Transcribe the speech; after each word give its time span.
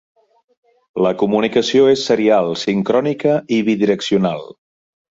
La 1.07 1.11
comunicació 1.25 1.85
és 1.93 2.07
serial, 2.13 2.51
sincrònica 2.65 3.39
i 3.59 3.63
bidireccional. 3.71 4.47